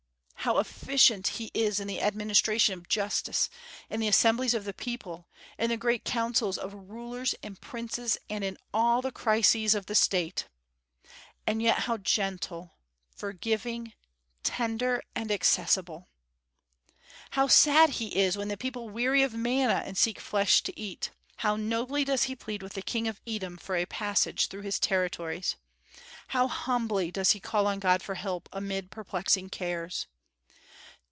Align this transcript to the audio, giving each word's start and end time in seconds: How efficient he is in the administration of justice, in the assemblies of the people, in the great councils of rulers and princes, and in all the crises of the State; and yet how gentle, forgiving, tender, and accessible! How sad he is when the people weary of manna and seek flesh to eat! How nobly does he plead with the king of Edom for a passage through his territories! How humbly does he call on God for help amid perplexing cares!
How 0.43 0.57
efficient 0.57 1.27
he 1.37 1.51
is 1.53 1.79
in 1.79 1.85
the 1.87 2.01
administration 2.01 2.73
of 2.73 2.89
justice, 2.89 3.47
in 3.91 3.99
the 3.99 4.07
assemblies 4.07 4.55
of 4.55 4.65
the 4.65 4.73
people, 4.73 5.27
in 5.59 5.69
the 5.69 5.77
great 5.77 6.03
councils 6.03 6.57
of 6.57 6.73
rulers 6.73 7.35
and 7.43 7.61
princes, 7.61 8.17
and 8.27 8.43
in 8.43 8.57
all 8.73 9.03
the 9.03 9.11
crises 9.11 9.75
of 9.75 9.85
the 9.85 9.93
State; 9.93 10.47
and 11.45 11.61
yet 11.61 11.81
how 11.81 11.97
gentle, 11.97 12.73
forgiving, 13.15 13.93
tender, 14.41 15.03
and 15.15 15.31
accessible! 15.31 16.09
How 17.29 17.45
sad 17.45 17.91
he 17.91 18.17
is 18.17 18.35
when 18.35 18.47
the 18.47 18.57
people 18.57 18.89
weary 18.89 19.21
of 19.21 19.35
manna 19.35 19.83
and 19.85 19.95
seek 19.95 20.19
flesh 20.19 20.63
to 20.63 20.77
eat! 20.77 21.11
How 21.37 21.55
nobly 21.55 22.03
does 22.03 22.23
he 22.23 22.35
plead 22.35 22.63
with 22.63 22.73
the 22.73 22.81
king 22.81 23.07
of 23.07 23.21
Edom 23.27 23.57
for 23.57 23.75
a 23.75 23.85
passage 23.85 24.47
through 24.47 24.61
his 24.63 24.79
territories! 24.79 25.55
How 26.29 26.47
humbly 26.47 27.11
does 27.11 27.33
he 27.33 27.39
call 27.39 27.67
on 27.67 27.77
God 27.77 28.01
for 28.01 28.15
help 28.15 28.49
amid 28.51 28.89
perplexing 28.89 29.49
cares! 29.51 30.07